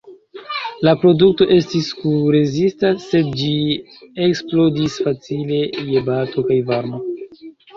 [0.87, 3.51] La produkto estis sku-rezista, sed ĝi
[4.29, 7.05] eksplodis facile je bato kaj varmo.